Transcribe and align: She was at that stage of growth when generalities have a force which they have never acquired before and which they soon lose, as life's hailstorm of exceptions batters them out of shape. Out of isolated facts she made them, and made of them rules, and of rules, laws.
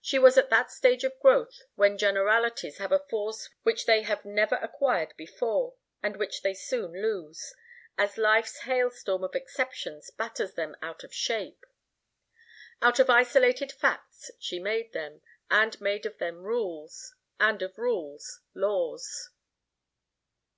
She 0.00 0.18
was 0.18 0.38
at 0.38 0.48
that 0.48 0.70
stage 0.70 1.04
of 1.04 1.20
growth 1.20 1.60
when 1.74 1.98
generalities 1.98 2.78
have 2.78 2.90
a 2.90 3.04
force 3.10 3.50
which 3.64 3.84
they 3.84 4.00
have 4.00 4.24
never 4.24 4.54
acquired 4.62 5.12
before 5.18 5.74
and 6.02 6.16
which 6.16 6.40
they 6.40 6.54
soon 6.54 7.02
lose, 7.02 7.54
as 7.98 8.16
life's 8.16 8.60
hailstorm 8.60 9.24
of 9.24 9.34
exceptions 9.34 10.10
batters 10.10 10.54
them 10.54 10.74
out 10.80 11.04
of 11.04 11.12
shape. 11.12 11.66
Out 12.80 12.98
of 12.98 13.10
isolated 13.10 13.70
facts 13.70 14.30
she 14.38 14.58
made 14.58 14.94
them, 14.94 15.20
and 15.50 15.78
made 15.82 16.06
of 16.06 16.16
them 16.16 16.38
rules, 16.38 17.14
and 17.38 17.60
of 17.60 17.76
rules, 17.76 18.40
laws. 18.54 19.28